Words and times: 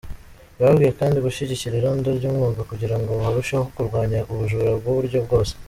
Yababwiye 0.59 0.91
kandi 0.99 1.17
gushyigikira 1.25 1.75
irondo 1.77 2.07
ry’umwuga 2.17 2.61
kugira 2.69 2.95
ngo 2.99 3.11
barusheho 3.21 3.65
kurwanya 3.75 4.19
ubujura 4.31 4.71
bw’uburyo 4.79 5.19
bwose. 5.27 5.53